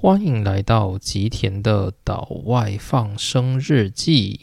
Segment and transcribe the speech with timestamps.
[0.00, 4.42] 欢迎来到吉田的岛外放生日记。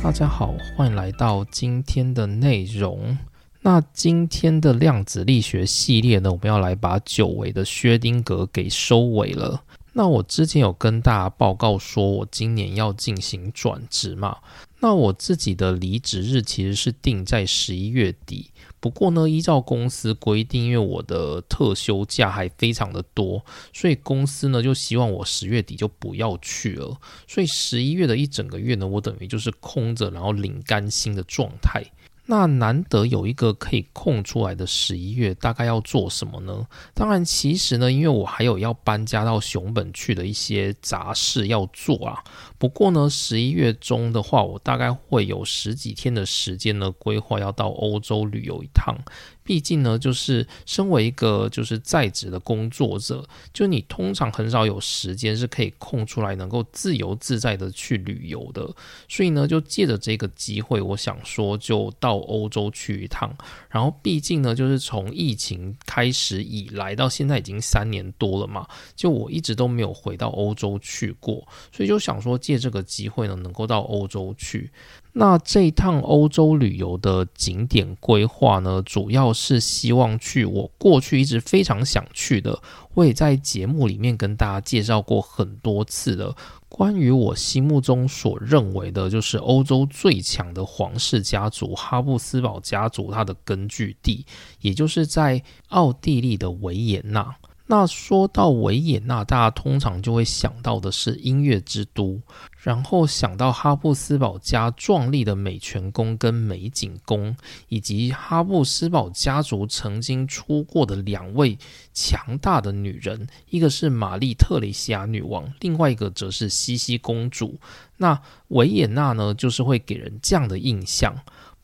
[0.00, 3.18] 大家好，欢迎来到今天的内容。
[3.62, 9.60] 那今天的量子力学系列呢，我们要来把久违的薛丁格给收尾了。
[9.96, 14.36] 那我之前有跟大家报告说，我今年要进行转职嘛。
[14.80, 18.50] 那我自己的离职日其实是定在十一月底。
[18.78, 27.00] 不过呢，依照公司规定，因为我的特休假还非常的多，所以公司呢就希望我十月底就不要去了。
[27.26, 31.82] 所以十一月的一整个月呢，我等于就是空着，然后领干薪的状态。
[32.28, 36.66] 那难得有一个可以空出来的十一月，大概要做什么呢？
[36.92, 42.22] 当然，其实呢，因为我还有要搬家到熊本去的一些杂事要做啊。
[42.58, 48.96] 不过呢，十一月中的话，我大概会有十几天的时间呢，规划要到欧洲旅游一趟。
[49.42, 58.68] 毕竟呢，就是身为一个就是在职的工作者，就你通常很少有时间是可以空出来，能够自由自在的去旅游的。
[59.08, 63.32] 所以呢，就借着这个机会，我想说就到欧洲去一趟。
[63.68, 68.66] 然后，毕竟呢，就是从疫情开始以来到现在已经三年多了嘛，
[68.96, 74.70] 就我一直都没有回到欧洲去过，所以就想说借这个机会呢，能够到欧洲去。
[75.14, 82.56] 那这一趟欧洲旅游的景点规划呢，主要是希望去我过去一直非常想去的，
[82.94, 86.36] 我也在节目里面跟大家介绍过很多次的，
[86.68, 94.24] 关于我心目中所认为的，就是欧洲最强的皇室家族哈布斯堡家族，它的根据地，
[94.60, 97.34] 也就是在奥地利的维也纳。
[97.68, 102.20] 那说到维也纳，大家通常就会想到的是音乐之都，
[102.58, 107.36] 然后想到哈布斯堡家壮丽的美泉宫跟美景宫，
[107.68, 111.58] 以及哈布斯堡家族曾经出过的两位
[111.92, 117.58] 强大的女人，一个是玛丽特蕾西亚女王，另外一个则是茜茜公主。
[117.96, 121.16] 那维也纳呢，就是会给人这样的印象。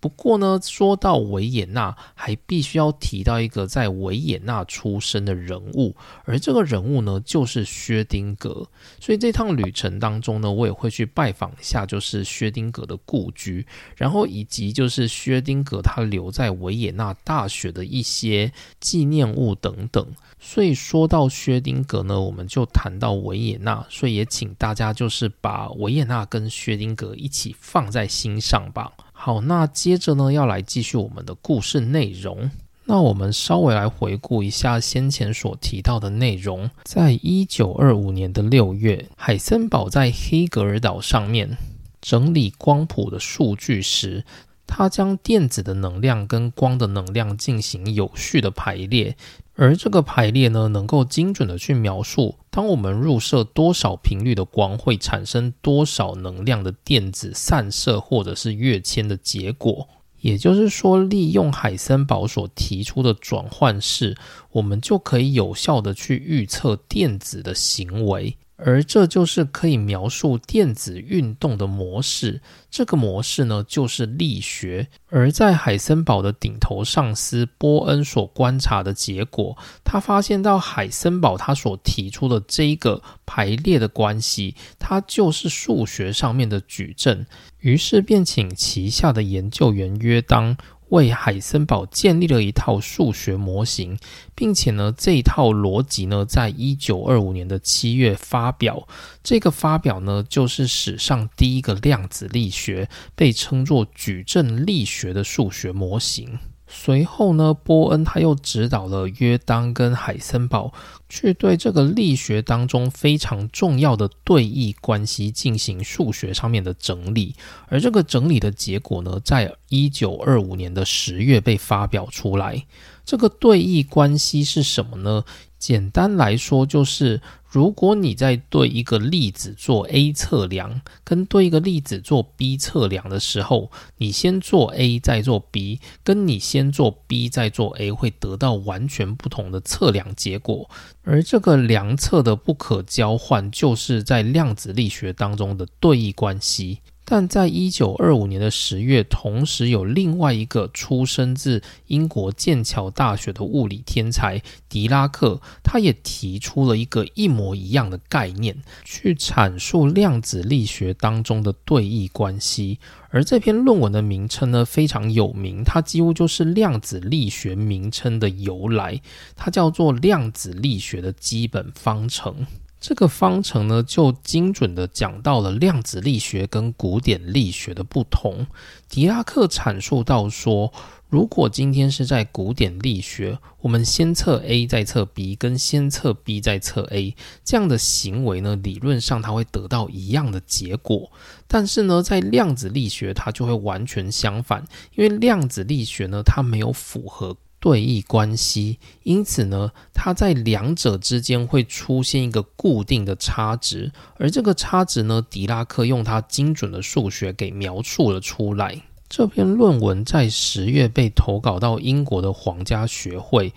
[0.03, 8.67] 不过呢，说到维也纳，还必须要提到一个在维也纳出生的人物，而这个人物呢，就是薛丁格。
[8.99, 13.65] 所以这趟旅程当中呢，我也会去拜访一下，就是薛丁格的故居，
[13.97, 20.05] 然后以及就是薛丁格他留在维也纳大学的一些纪念物等等。
[20.41, 28.91] 所以说到薛丁格呢，我们就谈到维也纳，所以也请大家就是把维也纳跟薛丁格一起放在心上吧。
[29.25, 32.51] 好，那接着呢，要来继续我们的故事内容。
[32.87, 36.69] 那我们稍微来回顾一下先前所提到的内容。
[36.83, 41.57] 在一九二五年的六月，海森堡在黑格尔岛上面
[42.01, 44.25] 整理光谱的数据时，
[44.67, 49.17] 他将电子的能量跟光的能量进行有序的排列。
[49.63, 59.89] 而这个排列呢，能够精准的去描述，当我们入射多少频率的光，会产生多少能量的电子散射或者是跃迁的结果。
[60.19, 64.17] 也就是说，利用海森堡所提出的转换式，
[64.51, 68.37] 我们就可以有效的去预测电子的行为。
[68.65, 72.41] 而这就是可以描述电子运动的模式。
[72.71, 74.89] 这个模式呢，就是力学。
[75.09, 87.27] 而在海森堡的顶头上司波恩所观察的结果，他发现到海森堡他所提出的这一个排列的关系，它就是数学上面的矩阵。
[87.59, 90.57] 于是便请旗下的研究员约当。
[90.93, 93.99] 为海森堡建立了一套数学模型，
[94.35, 98.87] 并且呢，这一套逻辑呢，在一九二五年的七月发表。
[99.23, 106.39] 这个发表呢，就是史上第一个量子力学，被称作矩阵力学的数学模型。
[106.75, 110.73] 随后呢，波恩他又指导了约当跟海森堡
[111.07, 117.37] 去对这个力学当中非常重要的对弈关系进行数学上面的整理，
[117.69, 122.65] 而这个整理的结果呢，在一九二五年的十月被发表出来。
[123.05, 125.25] 这个对弈关系是什么呢？
[125.59, 127.21] 简单来说，就是
[127.53, 140.71] 如果你在对一个粒子做 A 测量，跟对一个粒子做 B 测量的时候，你先做 A 再做 B，跟你先做 B 再做 A 会得到完全不同的测量结果。
[141.05, 146.79] 而这个量测的不可交换，就是在量子力学当中的对易关系。
[147.15, 162.79] 但在一九二五年的十月，同时有另外一个出生自英国剑桥大学的物理天才狄拉克，他也提出了一个一模一样的概念，去阐述量子力学当中的对弈关系。
[163.11, 168.99] 而这篇论文的名称呢非常有名，它几乎就是量子力学名称的由来，
[169.37, 172.47] 它叫做量子力学的基本方程。
[172.83, 178.45] 这个方程呢，就精准的讲到了量子力学跟古典力学的不同。
[178.89, 180.73] 狄拉克阐述到说，
[181.09, 187.15] 如果今天是在古典力学，我们先测 A 再测 B，跟先测 B 再测 A
[187.45, 191.13] 这样的行为呢，理论上它会得到一样的结果。
[191.47, 194.65] 但是呢，在量子力学，它就会完全相反，
[194.97, 197.37] 因为量子力学呢，它没有符合。
[197.63, 208.83] 对弈关系，因此呢，它在两者之间会出现一个固定的差值，而这个差值呢，狄拉克用他精准的数学给描述了出来。
[209.09, 213.53] 这篇论文在十月被投稿到英国的皇家学会，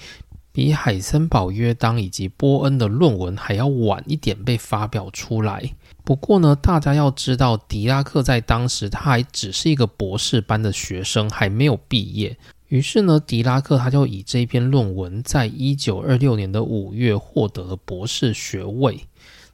[0.51, 5.73] 比海森堡、约当以及波恩的论文还要晚一点被发表出来。
[6.03, 12.37] 不过呢，大家要知道，狄拉克在当时他还只是一个博士班的学生，还没有毕业。
[12.75, 18.99] 于是呢，狄拉克他就以这篇论文，在一九二六年的五月获得了博士学位。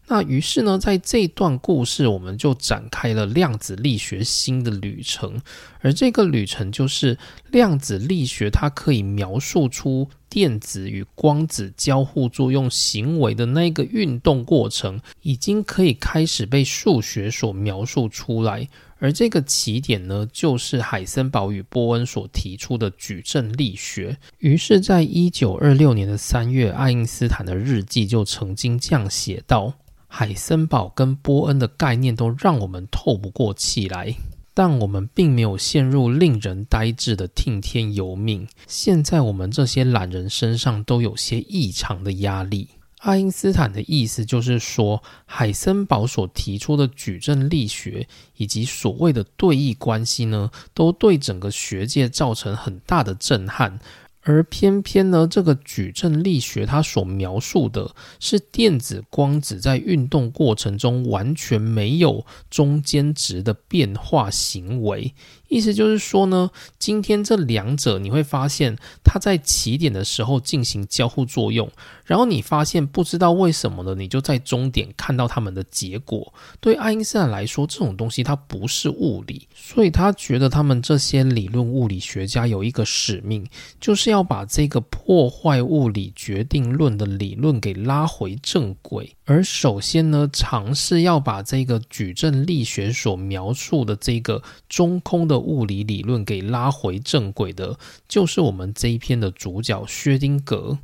[0.07, 5.39] 那于是呢，在这段故事，我们就展开了量子力学新的旅程。
[5.81, 7.15] 而这个旅程就是
[7.51, 18.67] 量子力学，它可以描述出电子与光子交互作用行为的那个运动过程，已经可以开始被数学所描述出来。
[19.01, 24.15] 而这个起点呢，就是海森堡与波恩所提出的矩阵力学。
[24.38, 29.74] 于是，在一九二六年的三月，爱因斯坦的日记就曾经这样写道
[30.06, 34.13] ：“海森堡跟波恩的概念都让我们透不过气来，
[34.53, 38.48] 但我们并没有陷入令人呆滞的听天由命。
[38.68, 42.68] 现在，我们这些懒人身上都有些异常的压力。”
[43.01, 48.07] 爱因斯坦的意思就是说，海森堡所提出的矩阵力学
[48.38, 53.80] 以及所谓的对弈关系呢，都对整个学界造成很大的震撼。
[54.24, 65.15] 而偏偏呢，这个矩阵力学它所描述的是电子光子在运动过程中完全没有中间值的变化行为。
[65.51, 66.50] 意思就是说呢，
[66.80, 71.69] 今天这两者你会发现，它在起点的时候进行交互作用，
[72.06, 76.33] 然后你发现不知道为什么呢，你就在终点看到它们的结果。
[76.62, 83.45] 对爱因斯坦来说，这种东西它不是物理，所以他觉得他们这些理论物理学家有一个使命，
[83.81, 89.13] 就是要把这个破坏物理决定论的理论给拉回正轨。
[89.25, 97.77] 而首先呢，尝试要把这个矩阵力学所描述的这个中空的物理理论给拉回正轨的，
[98.07, 100.77] 就是我们这一篇的主角薛丁格。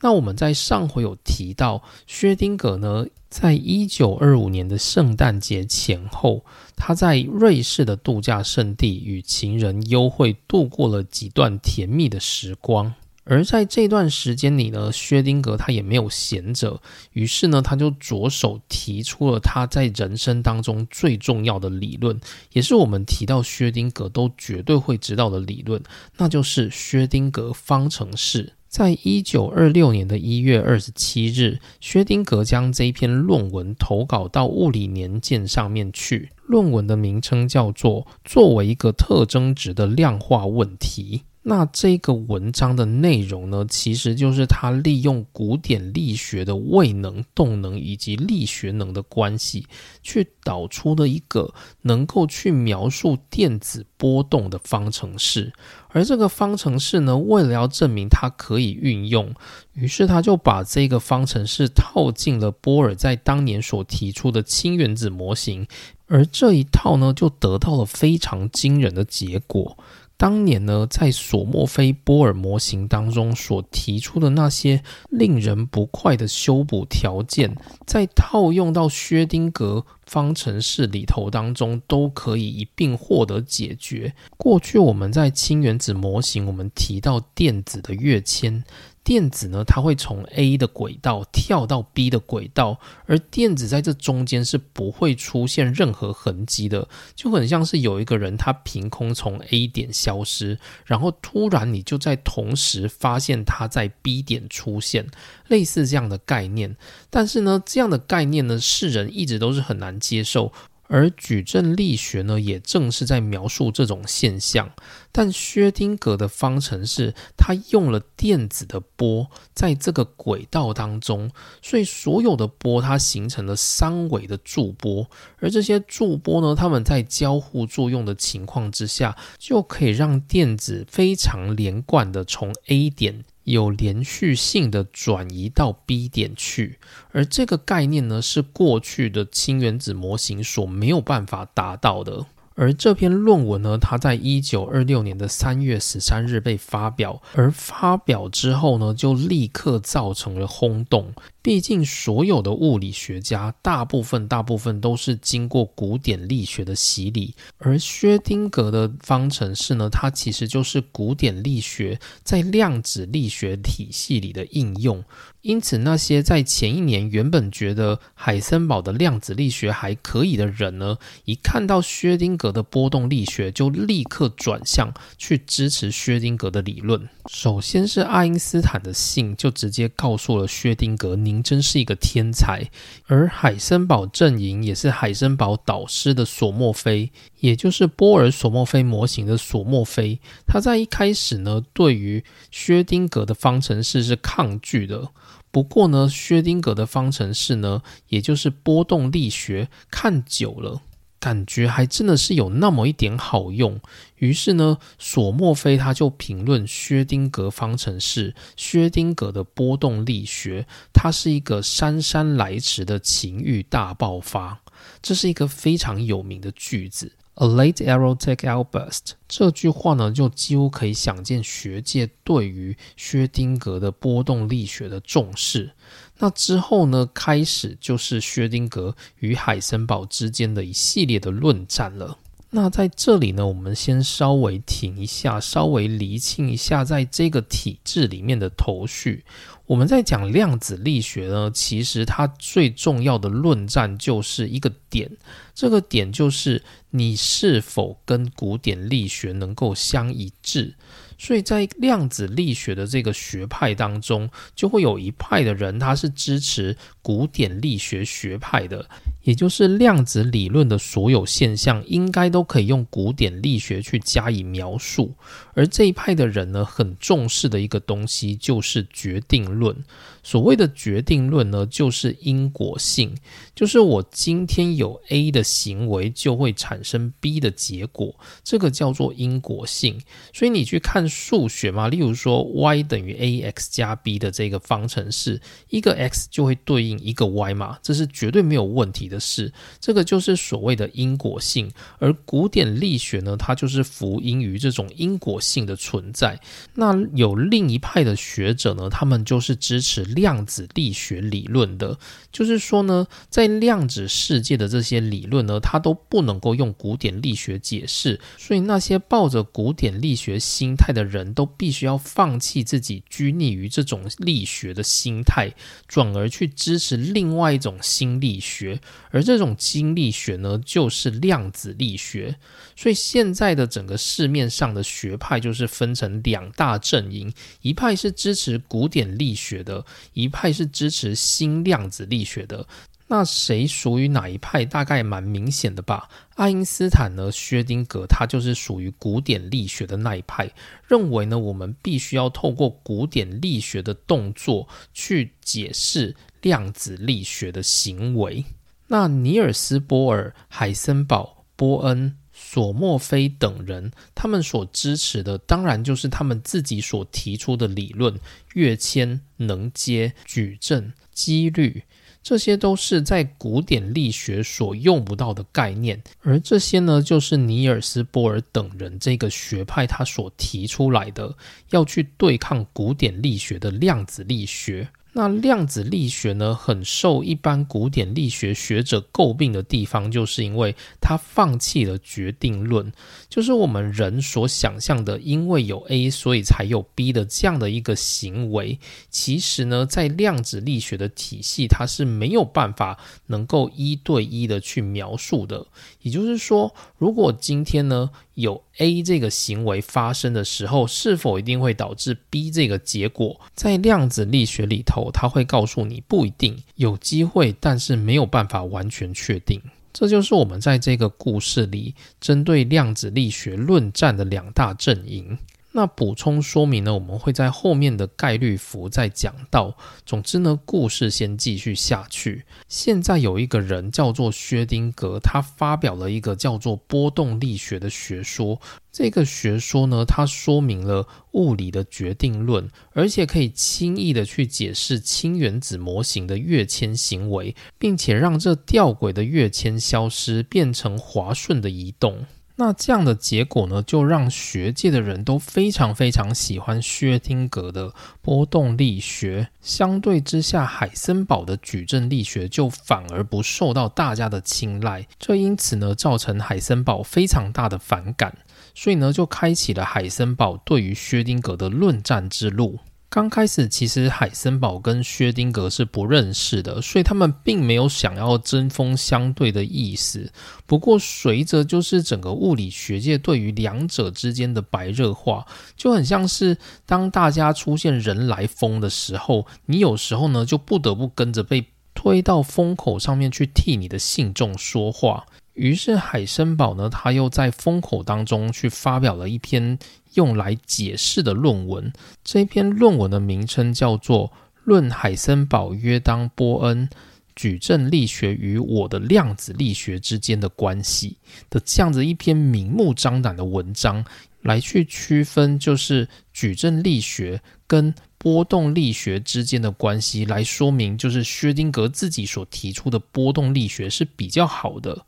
[0.00, 6.44] 那我们在上回有提到，薛丁格呢，在一九二五年的圣诞节前后，
[6.76, 12.94] 他在瑞士的度假胜地与情人幽会度过了几段甜蜜的时光。
[13.24, 16.80] 而在这段时间里呢，薛丁格他也没有闲着，
[17.12, 22.20] 于是呢，他就着手提出了他在人生当中最重要的理论，
[22.52, 25.82] 也是我们提到薛丁格都绝对会知道的理论，
[26.18, 28.52] 那就是薛丁格方程式。
[28.68, 41.22] 在一九二六年的一月二十七日，薛丁格将这篇论文投稿到《物理年鉴》上面去，论文的名称叫做《作为一个特征值的量化问题》。
[41.46, 49.66] 那这个文章的内容呢，其实就是他利用古典力学的位能、动能以及力学能的关系，
[50.02, 55.52] 去导出了一个能够去描述电子波动的方程式。
[55.90, 59.34] 而这个方程式呢，为了要证明它可以运用，
[59.74, 65.68] 于是他就把这个方程式套进了波尔在当年所提出的氢原子模型，
[66.06, 69.76] 而这一套呢，就得到了非常惊人的结果。
[70.16, 84.14] 当年呢，在索莫菲波尔模型当中所提出的那些令人不快的修补条件，在套用到薛丁格方程式里头当中，都可以一并获得解决。
[84.36, 88.64] 过去我们在氢原子模型，我们提到电子的跃迁。
[89.04, 105.06] 电子呢，它会从 A 的轨道跳到 B 的轨道，而电子在这中间是不会出现任何痕迹的，就很像是有一个人他凭空从 A 点消失，然后突然你就在同时发现他在 B 点出现，
[105.48, 106.74] 类似这样的概念。
[107.10, 110.50] 但是呢，这样的概念呢，世人一直都是很难接受。
[110.86, 114.70] 而矩阵力学呢，也正是在描述这种现象。
[115.10, 121.30] 但薛丁格的方程式，它用了电子的波在这个轨道当中，
[121.62, 133.24] 所以所有的波它形成了三维的驻波，而这些驻波呢，它们在交互作用的情况之下，就可以让电子非常连贯的从 A 点。
[133.44, 136.78] 有连续性的转移到 B 点去，
[137.12, 142.26] 而这个概念呢，是过去的氢原子模型所没有办法达到的。
[142.54, 151.12] 而这篇论文呢，它在一九二六年的三月十三日被发表，而发表之后呢，就立刻造成了轰动。
[151.42, 165.04] 毕竟，所有的物理学家大部分大部分都是经过古典力学的洗礼，而薛丁格的方程式呢，它其实就是古典力学在量子力学体系里的应用。
[165.44, 170.96] 因此，那些在前一年原本觉得海森堡的量子力学还可以的人呢，
[171.26, 177.06] 一看到薛丁格的波动力学，就立刻转向去支持薛丁格的理论。
[177.26, 182.70] 首先是爱因斯坦的信，就直接告诉了薛丁格：“您真是一个天才。”
[183.06, 187.12] 而海森堡阵营也是海森堡导师的索莫菲，
[187.44, 195.10] 也就是波尔索莫菲模型的索莫菲，他在一开始呢，对于薛丁格的方程式是抗拒的。
[195.50, 200.80] 不过呢，薛丁格的方程式呢，也就是波动力学，看久了，
[201.20, 203.78] 感觉还真的是有那么一点好用。
[204.16, 214.62] 于是呢，索莫菲他就评论薛丁格方程式，薛丁格的波动力学，它是一个姗姗来迟的情欲大爆发。
[215.02, 217.12] 这是一个非常有名的句子。
[217.36, 225.72] A late erotic outburst，这句话呢，就几乎可以想见学界对于薛丁格的波动力学的重视。
[226.18, 232.18] 那之后呢，开始就是薛丁格与海森堡之间的一系列的论战了。
[232.50, 239.24] 那在这里呢，我们先稍微停一下，稍微厘清一下在这个体制里面的头绪。
[239.66, 245.10] 我们在讲量子力学呢，其实它最重要的论战就是一个点，
[245.54, 250.74] 这个点就是你是否跟古典力学能够相一致。
[251.16, 258.86] 所以在量子力学的这个学派当中，就会有一派的人，他是支持古典力学学派的，
[259.24, 265.14] 也就是量子理论的所有现象应该都可以用古典力学去加以描述。
[265.54, 269.76] 而这一派的人呢，很重视的一个东西就是决定论。
[270.22, 273.14] 所谓的决定论呢，就是因果性，
[273.54, 280.00] 就是我今天有 A 的行为，就会产生 B 的结果，这个叫做因果性。
[280.32, 289.52] 所以你去看数学嘛，例如说 y 等于 ax 加 b 的这个方程式，一个 x 就会对应一个 y 嘛，这是绝对没有问题的事。
[289.80, 291.70] 这个就是所谓的因果性。
[291.98, 296.40] 而古典力学呢，它就是福音于这种因果性的存在。
[296.74, 300.04] 那有另一派的学者呢，他们就是支持。
[300.14, 301.98] 量子力学理论的，
[302.30, 315.52] 就是说呢，在量子世界的这些理论呢，它都不能够用古典力学解释，所以那些抱着古典力学心态的人都必须要放弃自己拘泥于这种力学的心态，
[315.88, 318.80] 转而去支持另外一种新力学，
[319.14, 322.34] 而这种新力学呢，就是量子力学。
[322.74, 329.86] 所以现在的整个市面上的学派就是分成两大阵营，一派是支持古典力学的。
[330.14, 332.66] 一派是支持新量子力学的，
[333.06, 334.64] 那谁属于哪一派？
[334.64, 336.08] 大概蛮明显的吧。
[336.34, 340.50] 爱因斯坦呢，薛丁格他就是属于古典力学的那一派，
[340.88, 348.44] 认为呢，我们必须要透过古典力学的动作去解释量子力学的行为。
[348.88, 352.16] 那尼尔斯·波尔、海森堡、波恩。
[352.36, 358.12] 索莫菲等人，他们所支持的当然就是他们自己所提出的理论：
[358.54, 361.84] 跃迁、能阶、矩阵、几率，
[362.24, 366.02] 这些都是在古典力学所用不到的概念。
[366.22, 371.36] 而这些呢，就是尼尔斯·波尔等人这个学派他所提出来的，
[371.70, 374.88] 要去对抗古典力学的量子力学。
[375.16, 382.92] 那量子力学呢，很受一般古典力学学者诟病的地方，就是因为它放弃了决定论，
[383.28, 388.80] 就是我们人所想象的，因为有 A 所以才有 B 的这样的一个行为。
[389.08, 395.64] 其实呢，在量子力学的体系，它是没有办法能够一对一的去描述的。
[396.02, 403.40] 也就是说，如果今天呢，有 A 这个行为发生的时候，是否一定会导致 B 这个结果？
[403.54, 409.60] 在量子力学里头，它会告诉你不一定有机会，但是没有办法完全确定。
[409.92, 415.38] 这就是我们在这个故事里针对量子力学论战的两大阵营。
[415.76, 419.76] 那补充说明呢，我们会在后面的概率符再讲到。
[420.06, 422.44] 总之呢，故事先继续下去。
[422.68, 428.60] 现在有一个人叫做薛丁格，他发表了一个叫做波动力学的学说。
[428.92, 442.24] 这个学说呢，它说明了物理的决定论，而且可以轻易的去解释氢原子模型的跃迁行为，并且让这吊诡的跃迁消失，变成滑顺的移动。
[442.56, 447.92] 那这样的结果呢，就让学界的人都非常非常喜欢薛丁格的
[448.22, 449.48] 波动力学。
[449.60, 455.04] 相对之下，海森堡的矩阵力学就反而不受到大家的青睐。
[455.18, 458.38] 这因此呢，造成海森堡非常大的反感，
[458.72, 462.78] 所以呢，就开启了海森堡对于薛丁格的论战之路。
[463.14, 470.32] 刚开始，其实海森堡跟薛丁格是不认识的，所以他们并没有想要针锋相对的意思。
[470.66, 485.24] 不过，随着就是整个物理学界对于两者之间的白热化，就很像是当大家出现人来疯的时候，你有时候呢就不得不跟着被推到风口上面去替你的信众说话。
[485.52, 489.78] 于是海森堡呢，他又在风口当中去发表了一篇。
[490.14, 491.92] 用来解释的论文，
[492.22, 494.28] 这篇论文的名称叫做
[494.64, 496.88] 《论海森堡约当波恩
[497.36, 501.16] 矩阵力学与我的量子力学之间的关系》
[501.50, 504.04] 的这样子一篇明目张胆的文章，
[504.42, 515.04] 来去区分就是矩阵力学跟波动力学之间的关系，来说明就是薛丁格自己所提出的波动力学是比较好的。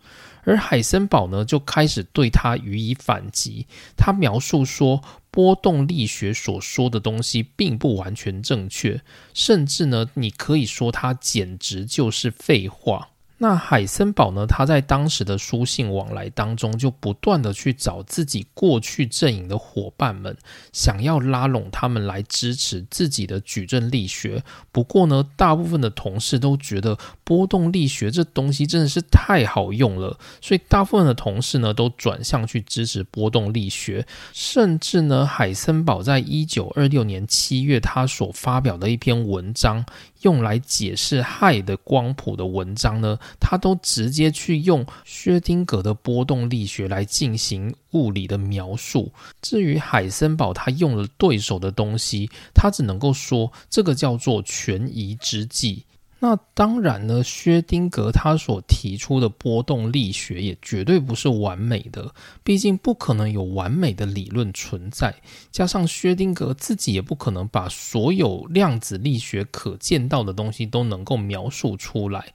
[0.46, 3.66] 而海森堡呢，就开始对他予以反击。
[3.96, 9.02] 他描述说，波动力学所说的东西并不完全正确，
[9.34, 13.10] 甚至呢，你可以说它简直就是废话。
[13.38, 14.46] 那海森堡呢？
[14.46, 20.34] 他在当时的书信往来当中，就不断的去找自己过去阵营的伙伴们，
[20.72, 24.42] 想要拉拢他们来支持自己的矩阵力学。
[24.72, 34.06] 不过呢，大部分的同事都觉得波动力学这东西真的是太好用了，所以大部分的同事呢都转向去支持波动力学。
[34.32, 39.84] 甚至呢，海森堡在一九二六年七月，他所发表的一篇文章。
[40.22, 49.12] 用来解释氦的光谱的文章呢，他都直接去用薛定谔的波动力学来进行物理的描述。
[49.40, 55.84] 至于海森堡他用了对手的东西，他只能够说这个叫做权宜之计。
[56.18, 65.14] 那当然呢，薛丁格他所提出的波动力学也绝对不是完美的，毕竟不可能有完美的理论存在。
[65.52, 72.32] 加上薛丁格自己也不可能把所有量子力学可见到的东西都能够描述出来。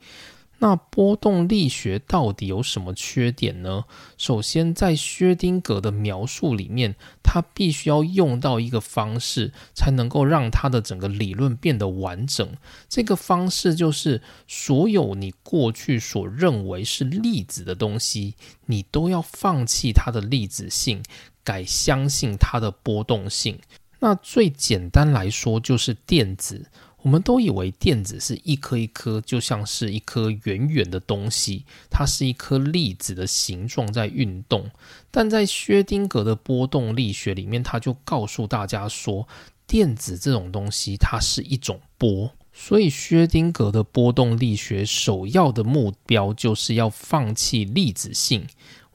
[0.63, 3.85] 那波动力学到底有什么缺点呢？
[4.15, 6.93] 首先，在薛丁格的描述里面，
[7.23, 12.47] 他必须要用到一个方式，才能够让他的整个理论变得完整。
[12.87, 18.35] 这个方式就是，所有你过去所认为是粒子的东西，
[18.67, 21.01] 你都要放弃它的粒子性，
[21.43, 23.57] 改相信它的波动性。
[23.97, 26.69] 那最简单来说，就是电子。
[27.03, 34.69] 我们都以为电子是一颗一颗，就像是一颗圆圆的东西，它是一颗粒子的形状在运动。
[35.09, 39.27] 但在薛丁格的波动力学里面，他就告诉大家说，
[39.65, 42.31] 电子这种东西它是一种波。
[42.53, 48.45] 所以薛丁格的波动力学首要的目标就是要放弃粒子性。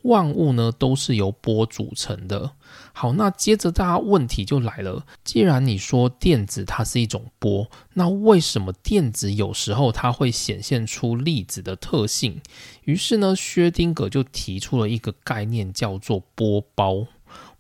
[0.06, 2.52] 万物呢都是由波组成的。
[2.92, 12.40] 好，那接着大家问题就来了，既然你说电子它是一种波，那为什么电子有时候它会显现出粒子的特性？
[12.84, 17.06] 于是呢，薛丁格就提出了一个概念，叫做波包。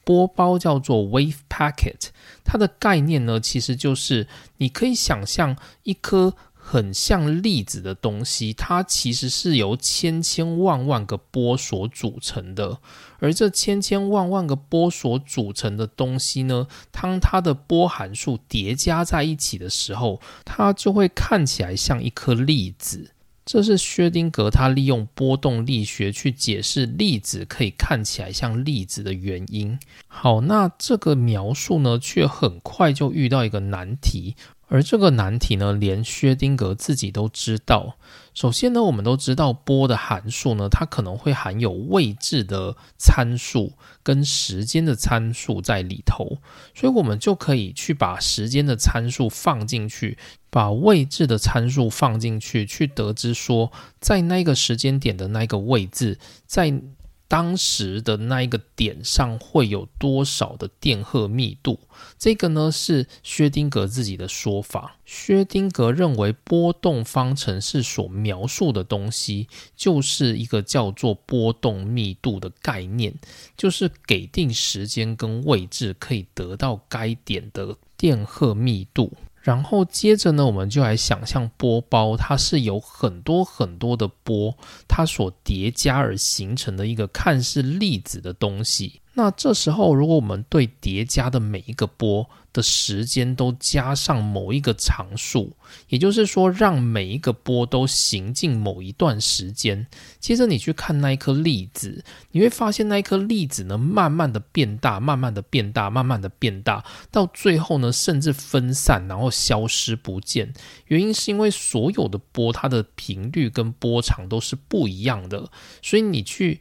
[0.04, 2.10] 波包叫做 wave packet，
[2.44, 4.28] 它的概念呢，其实就是
[4.58, 6.34] 你可以想象一颗。
[6.68, 12.78] 很像粒子的东西，它其实是由千千万万个波所组成的。
[13.20, 23.12] 而这千千万万个波所组成的东西呢，当它的波函数叠加在一起的时候，它就会看起来像一颗粒子。
[23.44, 29.78] 这是薛丁格他利用波动力学去解释粒子可以看起来像粒子的原因。
[30.08, 34.34] 好，那这个描述呢，却很快就遇到一个难题。
[34.68, 37.96] 而这个难题呢，连薛丁格自己都知道。
[38.34, 46.38] 首先呢，我们都知道波的函数呢，它可能会含有位置的参数跟时间的参数在里头，
[46.74, 50.18] 所以我们就可以去把时间的参数放进去，
[50.50, 56.82] 把位置的参数放进去，去得知说，在那个时间点的那个位置，在
[57.28, 61.80] 当时的那一个点上会有多少的电荷密度？
[62.18, 64.96] 这个呢是薛丁格自己的说法。
[65.04, 73.14] 薛丁格认为波动方程式所描述的东西，就是一个叫做波动密度的概念，
[73.56, 79.12] 就是给定时间跟位置，可以得到该点的电荷密度。
[79.46, 89.02] 然后接着呢，我们就来想象波包，它是有很多很多的波，它所叠加而形成的一个看似粒子的东西。
[89.18, 95.56] 那这时候，如果我们对叠加的每一个波的时间都加上某一个常数，
[95.88, 99.86] 也就是说，让每一个波都行进某一段时间，
[100.20, 110.52] 接着你去看那一颗粒子，你会发现那一颗粒子呢，慢慢的变大，慢慢的变大，慢慢的变大，到最后呢，甚至分散，然后消失不见。
[110.88, 115.50] 原因是因为所有的波它的频率跟波长都是不一样的，
[115.80, 116.60] 所以你去。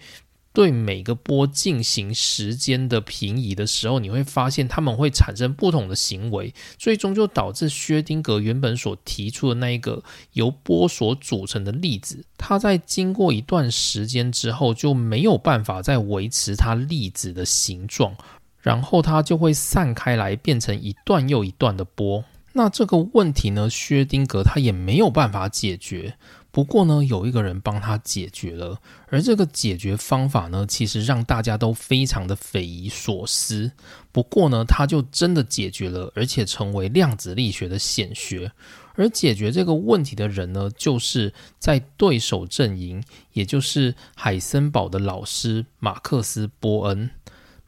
[0.56, 18.16] 对每个波进行时间的平移的时候，你会发现它们会产生不同的行为，最终就导致薛丁格原本所提出的那一个由波所组成的粒子，它在经过一段时间之后就没有办法再维持它粒子的形状，
[18.62, 22.24] 然后它就会散开来变成一段又一段的波。
[22.54, 26.16] 那这个问题呢，薛丁格他也没有办法解决。
[26.56, 33.74] 不过呢，有一个人帮他解决了，而这个解决方法呢，其实让大家都非常的匪夷所思。
[34.14, 38.54] 不过呢，他就真的解决了，而且成为量子力学的显学。
[38.94, 47.12] 而解决这个问题的人呢，就是在对手阵营，也就是海森堡的老师马克思波恩。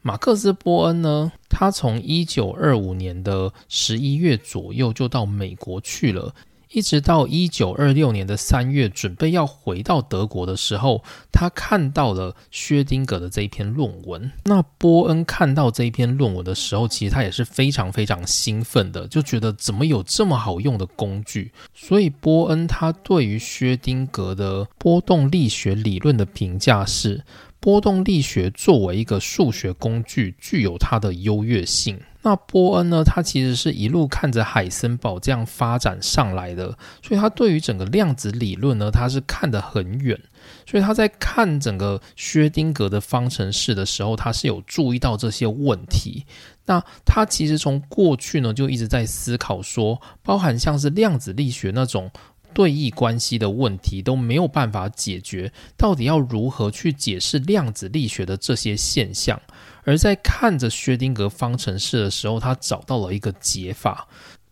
[0.00, 6.34] 马克思波恩呢，他从一九二五年的十一月左右就到美国去了。
[6.70, 11.02] 一直到一九二六年的三月，准备要回到德国的时候，
[11.32, 14.30] 他看到了薛丁格的这一篇论文。
[14.44, 21.52] 那波恩看到这一篇论文的时候，其实他也是非常非常兴奋的，就觉得怎么有这么好用的工具。
[21.74, 27.24] 所以波恩他对于薛丁格的波动力学理论的评价是：
[27.60, 31.98] 波动力学作为一个数学工具，具有它的优越性。
[32.22, 33.04] 那波恩呢？
[33.04, 40.18] 他其实是一路看着海森堡这样发展上来的，所以他对于整个量子理论呢，他是看得很远。
[40.66, 46.26] 所以他在看整个薛丁格的方程式的时候，他是有注意到这些问题。
[46.66, 52.10] 那他其实从过去呢，就一直在思考说，包含像是量子力学那种。
[52.54, 59.40] 对弈关系的问题都没有办法解决，到底要如何去解释量子力学的这些现象？
[59.88, 64.06] 而在看着薛定谔方程式的时候，他找到了一个解法。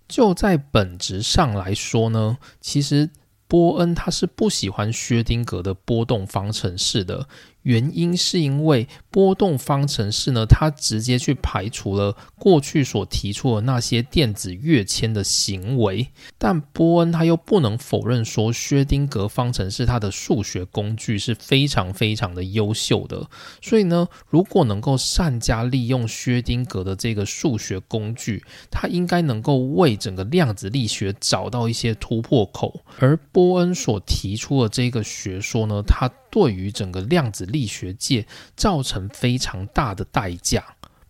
[0.09, 3.11] 就在本质上来说呢，其实
[3.46, 7.29] 波恩他是不喜欢薛定谔的波动方程式的。
[7.66, 16.07] 原因是因为波动方程式呢，它直接去排除了过去所提出的那些电子跃迁的行为，
[16.38, 23.29] 但波恩他又不能否认说薛丁格方程式它的数学工具是非常非常的优秀的，
[23.61, 36.09] 所以呢，如果能够善加利用薛丁格的这个数学工具，它应该能够为整个量子力学找到一些突破口，而波恩所提出的这个学说呢，它。
[36.37, 40.62] 对于整个量子力学界造成非常大的代价。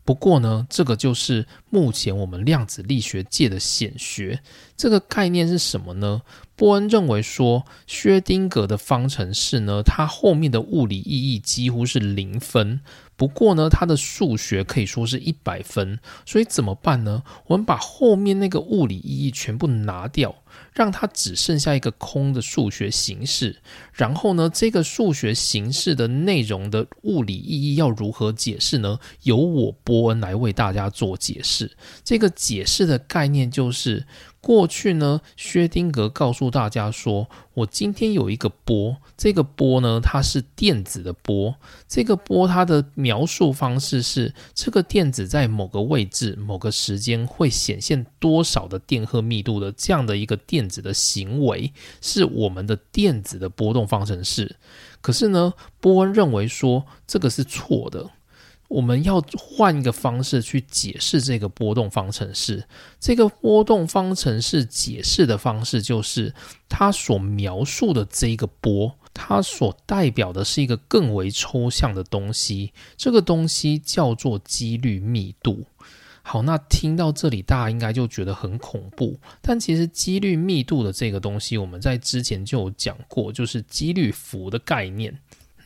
[0.05, 4.41] 不过呢，这个就是目前我们量子力学界的显学。
[4.77, 6.23] 这个概念是什么呢？
[6.55, 12.81] 波恩认为说，薛丁格的方程式呢，它后面的物理意义几乎是零分。
[13.17, 15.99] 不过呢，它的数学可以说是一百分。
[16.25, 17.25] 所以怎么办呢？
[17.49, 20.37] 我们把后面那个物理意义全部拿掉。
[20.77, 23.57] 让它只剩下一个空的数学形式，
[23.95, 28.99] 然后呢，这个数学形式的内容的物理意义要如何解释呢？
[29.23, 31.75] 由我波恩来为大家做解释。
[32.05, 34.07] 这个解释的概念就是。
[34.47, 41.53] 过去呢，薛丁格告诉大家说：“我今天有一个波，这个波呢，它是电子的波。
[41.89, 54.55] 这个波它的描述方式是，这个电子在某个位置、某个时间会显现多少的电荷密度的这样的一个电子的行为，是我们的电子的波动方程式。
[55.01, 58.11] 可是呢，波恩认为说这个是错的。”
[58.69, 62.67] 我们要换一个方式去解释这个波动方程式。
[62.99, 66.35] 这个波动方程式解释的方式就是
[66.69, 72.73] 它所描述的这一个波，它所代表的是一个更为抽象的东西。
[72.97, 75.65] 这个东西叫做几率密度。
[76.29, 79.17] 好，那听到这里，大家应该就觉得很恐怖。
[79.41, 85.17] 但其实几率密度的这个东西，我们在之前就有讲过，就是几率符的概念。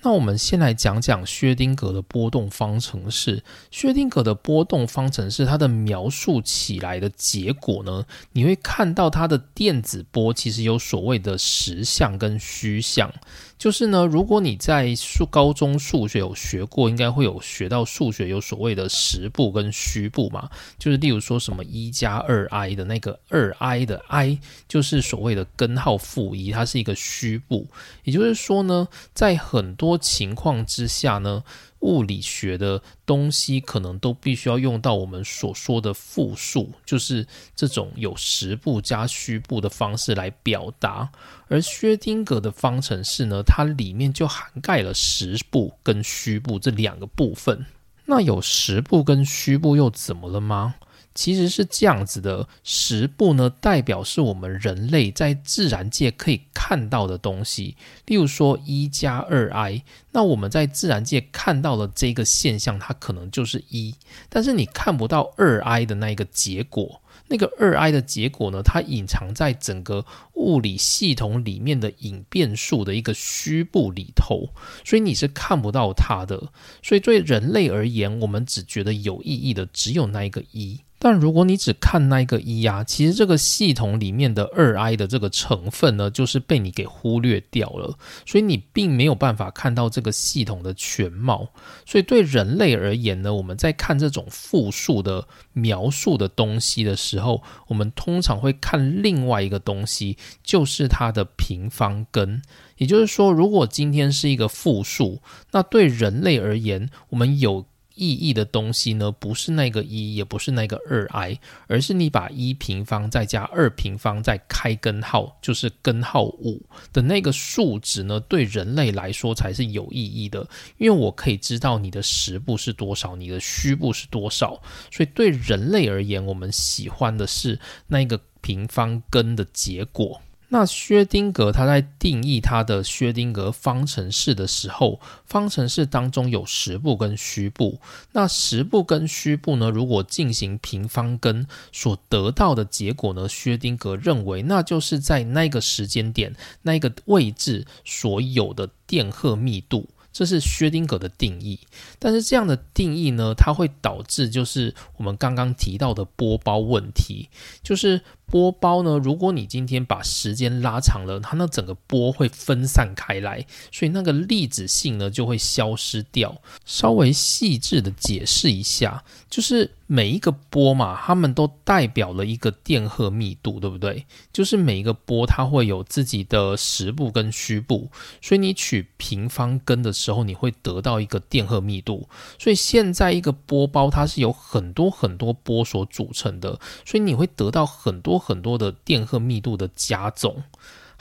[0.03, 3.43] 那我们先来讲讲薛定格的波动方程式。
[3.71, 13.13] 薛定格的波动方程式，它的描述起来的结果呢，你会看到它的电子波其实有所谓的实相跟虚相。
[13.61, 20.49] 就是呢，如果你在数高中数学有学过，应该会有学到数学有所谓的实部跟虚部嘛。
[20.79, 27.67] 就是例如说什么一加二 i 的那个二 i 的 i，就是所谓的根号负一，它是一个虚部。
[28.05, 31.45] 也就是说呢，在很多情况之下呢。
[31.81, 41.11] 物理学的东西可能都必须要用到我们所说的复数，就是这种有实部加虚部的方式来表达。
[41.49, 47.67] 而薛定谔的方程式呢，它里面就涵盖了实部跟虚部这两个部分。
[48.07, 50.75] 那有实部跟虚部又怎么了吗？
[51.21, 63.95] 其实是这样子的，十步呢代表是我们人类在自然界可以看到的东西，例如说一加二 i，那我们在自然界看到的这个现象，它可能就是一，
[64.31, 70.07] 但是你看不到二 i 的那一个结果，那个二 i 的结果呢，它隐藏在整个
[70.37, 74.49] 物理系统里面的隐变数的一个虚部里头，
[74.87, 76.51] 所以你是看不到它的，
[76.83, 80.81] 所以对人类而言，我们只觉得有意义的只有那一个一。
[81.03, 91.49] 但如果你只看那一个一啊，其实这个系统里面的二 i 的这个成分呢，就是被你给忽略掉了，所以你并没有办法看到这个系统的全貌。
[91.87, 102.43] 所以对人类而言呢，我们在看这种复数的描述的东西的时候，我们通常会看另外一个东西，就是它的平方根。
[102.77, 107.65] 也就是说，如果今天是一个复数，那对人类而言，我们有。
[108.01, 116.63] 意义的东西呢，不是那个一，也不是那个二 i，而是你把一平方再加二平方再开根号，就是根号五
[116.95, 130.23] 的那个数值呢，对人类来说才是有意义的，因为我可以知道你的实部是多少，你的虚部是多少，所以对人类而言，我们喜欢的是那个平方根的结果。
[130.53, 137.81] 那薛丁格他在定义他的薛丁格方程式的时候，方程式当中有实部跟虚部。
[138.13, 149.89] 那实部跟虚部呢，如果进行平方根所得到的结果呢，薛丁格认为那就是在那个时间点、那个位置所有的电荷密度。
[150.13, 151.61] 这是薛丁格的定义，
[152.01, 157.29] 但是这样的定义呢，它会导致就是我们刚刚提到的波包问题，
[157.63, 166.41] 就是波包呢，如果你今天把时间拉长了，它那整个波会分散开来，所以那个粒子性呢就会消失掉。
[166.65, 169.73] 稍微细致的解释一下，就是。
[169.93, 174.07] 每一个波嘛，它们都代表了一个电荷密度，对不对？
[174.33, 177.91] 就是每一个波它会有自己的实部跟虚部，
[178.23, 182.09] 所以你取平方根的时候，你会得到一个电荷密度。
[182.39, 190.45] 所以现在一个波包它是有很多很多波所组成的，所以你会得到很多很多的电荷密度的加重。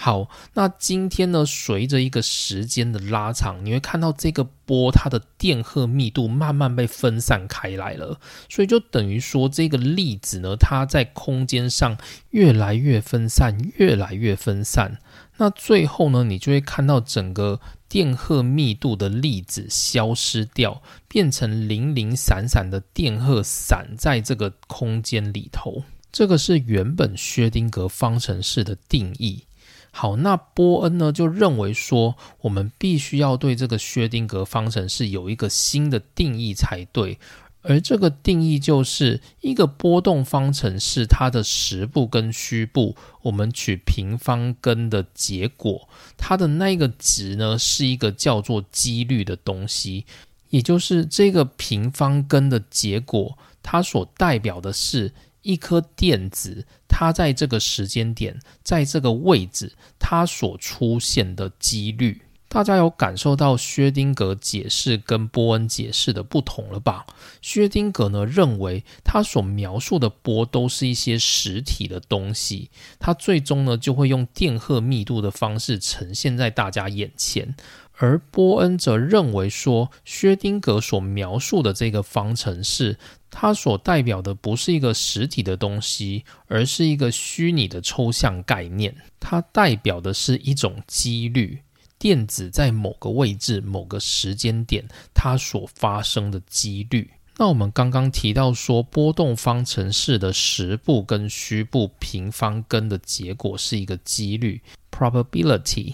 [0.01, 11.97] 好，那今天呢，随着一个时间的拉长，你会看到这个波它的电荷密度慢慢被分散开来了，所以就等于说这个粒子呢，它在空间上
[12.29, 14.99] 越来越分散，越来越分散。
[15.35, 25.83] 那最后呢，你就会看到整个电荷密度的粒子消失掉，变成零零散散的电荷散在这个空间里头。
[26.11, 29.43] 这个是原本薛定谔方程式的定义。
[29.91, 37.17] 好，那波恩呢就认为说，我们必须要对这个薛定谔方程式有一个新的定义才对，
[37.63, 50.05] 而这个定义就是一个波动方程式，它的实部跟虚部，我们取平方根的结果，它的那个值呢是一个叫做几率的东西，
[50.49, 55.11] 也就是这个平方根的结果，它所代表的是。
[55.41, 67.05] 一颗电子，它在这个时间点，在这个位置，它所出现的几率，大家有感受到薛丁格解释跟波恩解释的不同了吧？
[67.41, 77.55] 薛丁格呢认为，他所描述的波都是一些实体的东西，他最终呢就会用电荷密度的方式呈现在大家眼前。
[78.01, 82.97] 而波恩则认为说，薛丁格所描述的这个方程式，
[83.31, 88.95] 它所代表的不是一个实体的东西，而是一个虚拟的抽象概念。
[89.19, 91.61] 它代表的是一种几率，
[91.97, 97.11] 电子在某个位置、某个时间点，它所发生的几率。
[97.37, 104.61] 那我们刚刚提到说，波动方程式的实部跟虚部平方根的结果是一个几率
[104.91, 105.93] （probability）。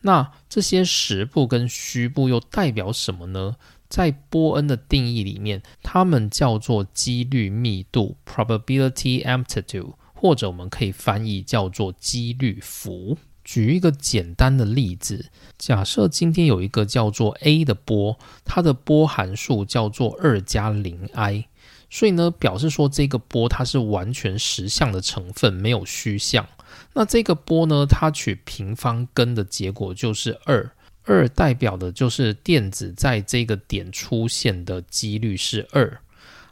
[0.00, 3.54] 那这些实部跟虚部又代表什么呢？
[3.90, 13.18] 在波恩的定义里面，它们叫做几率密度 （probability amplitude），或者我们可以翻译叫做几率幅。
[13.42, 21.48] 举一个简单的例子，假设今天有一个叫做 a 的波，它的波函数叫做二加零 i，
[21.90, 26.46] 所以呢，表示说这个波它是完全实相的成分，没有虚相。
[26.92, 27.84] 那这个波呢？
[27.86, 30.70] 它取平方根的结果就是二，
[31.10, 36.00] 二代表的就是电子在这个点出现的几率是二。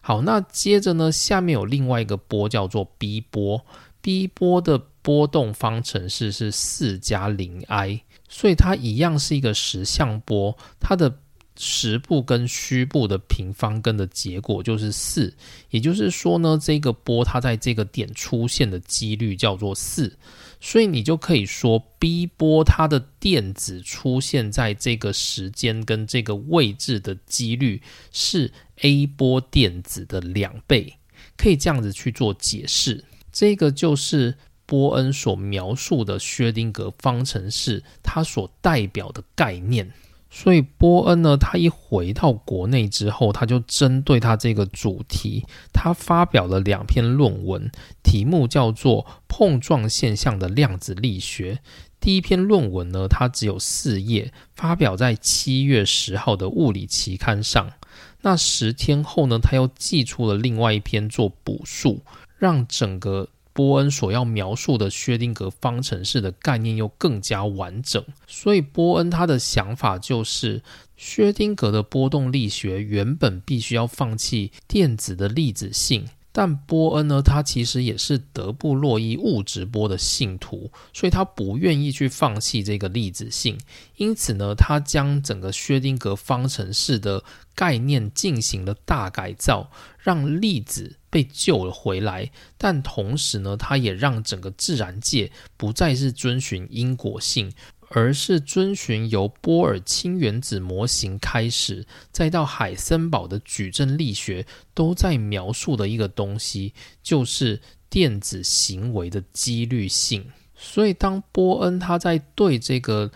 [0.01, 3.65] 好，那接着呢，下面有另外一个波叫做 B 波
[4.01, 11.19] ，B 波的波动方程式是四加零 i，所以它一样是一个实像波，它的。
[11.59, 15.35] 实部跟虚部的平方根的结果就是四，
[15.71, 20.17] 也就是说呢，这个波它在这个点出现的几率叫做四，
[20.61, 30.95] 所以你就可以说 B 波它的电子出现在这个时间跟这个位置的几率是 A 波电子的两倍，
[31.37, 33.05] 可以这样子去做解释。
[33.33, 39.93] 这个就是波恩所描述的薛定谔方程式，它所代表的概念。
[40.31, 47.71] 所以波恩呢，他一回到国内之后，他就针对他这个主题，他发表了两篇论文，
[48.03, 51.55] 题目叫做《碰撞现象的量子力学》。
[51.99, 57.73] 第一篇论文呢，它只有四页，发表在七月十号的物理期刊上。
[58.21, 62.03] 那十天后呢，他又寄出了另外一篇做补述，
[62.37, 63.29] 让整个。
[63.59, 70.63] 波恩所要描述的薛定谔方程式的概念又更加完整，所以波恩他的想法就是，
[70.97, 76.07] 薛定谔的波动力学原本必须要放弃电子的粒子性。
[76.31, 83.59] 但波恩呢，他其实也是德布洛伊物质波的信徒，所以他不愿意去放弃这个粒子性。
[83.97, 87.25] 因此呢，他将整个薛定谔方程式的
[87.57, 92.31] 概念进行了大改造，让粒子被救了回来。
[92.57, 97.53] 但同时呢，它也让整个自然界不再是遵循因果性。
[97.91, 104.45] 而是遵循由波尔氢原子模型开始，再到海森堡的矩阵力学，
[104.75, 110.27] 都在描述的一个东西，就是电子行为的几率性。
[110.55, 113.11] 所以，当波恩他在对这个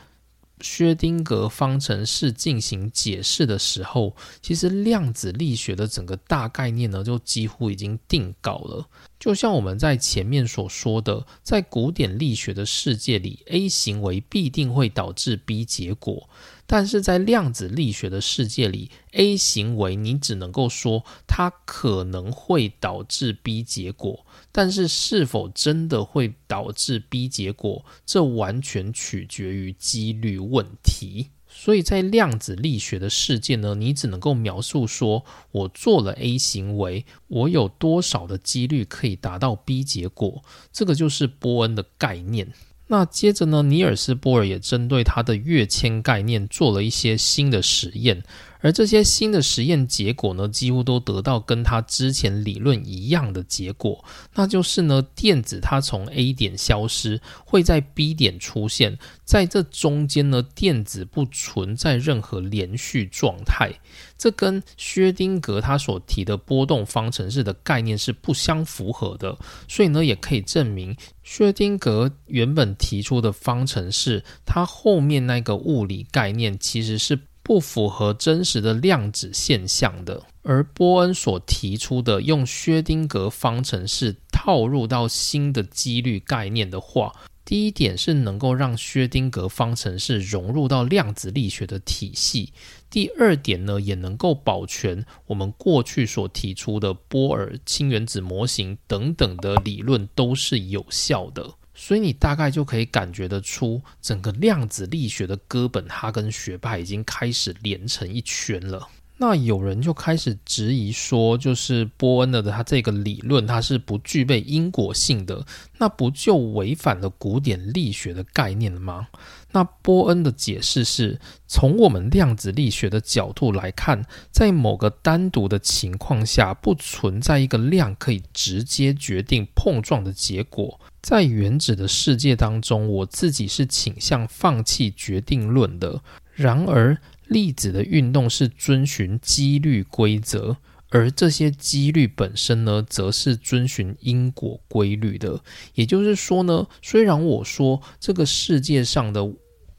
[0.62, 8.88] 薛丁格方程式进行解释的时候，其实量子力学的整个大概念呢，就几乎已经定稿了。
[9.18, 16.28] 就像我们在前面所说的，在古典力学的世界里，A 行为必定会导致 B 结果；
[16.74, 31.28] 但是在量子力学的世界里，A 行为你只能够说它可能会导致 B 结果，但是是否真的会导致 B 结果，这完全取决于几率问题。
[31.46, 42.50] 所以在量子力学的世界呢，你只能够描述说，我做了 A 行为，我有多少的几率可以达到 B 结果，这个就是波恩的概念。
[42.92, 48.22] 那接着呢，尼尔斯波尔也针对他的跃迁概念做了一些新的实验。
[48.62, 63.72] 而这些新的实验结果呢，几乎都得到跟他之前理论一样的结果，那就是呢，电子它从 A 点消失，会在 B 点出现，在这中间呢，电子不存在任何连续状态，
[64.16, 77.18] 这跟薛丁格他所提的波动方程式的概念是不相符合的，所以呢，也可以证明薛丁格原本提出的方程式，它后面那个物理概念其实是。
[77.42, 87.12] 不符合真实的量子现象的，而波恩所提出的用薛丁格方程式套入到新的几率概念的话，
[87.44, 92.52] 第一点是能够让薛丁格方程式融入到量子力学的体系；
[92.88, 101.54] 第二点呢，也能够保全我们过去所提出的波尔氢原子模型等等的理论都是有效的。
[101.74, 108.88] 所以你大概就可以感觉得出，整个量子力学的哥本哈根学派已经开始连成一圈了。
[109.18, 115.46] 那有人就开始质疑说，就是波恩的他这个理论，它是不具备因果性的，
[115.78, 119.06] 那不就违反了古典力学的概念了吗？
[119.52, 130.80] 那波恩的解释是从我们量子力学的角度来看，在某个单独的情况下，不存在一个量可以直接决定碰撞的结果。
[131.00, 136.00] 在原子的世界当中，我自己是倾向放弃决定论的。
[136.34, 136.96] 然而，
[137.26, 140.56] 粒子的运动是遵循几率规则，
[140.92, 145.40] 而这些几率本身呢，则是遵循因果规律的。
[145.74, 149.32] 也就是说呢，虽然我说这个世界上的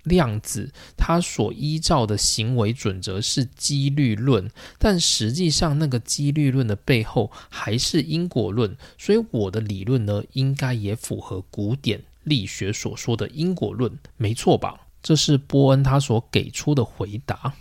[0.03, 4.49] 量子它所依照的行为准则是几率论，
[4.79, 8.75] 但实际上那个几率论的背后还是因果论。
[8.97, 14.87] 所以我的理论呢，应该也符合古典力学所说的因果论，没错吧？
[15.01, 17.53] 这是波恩他所给出的回答。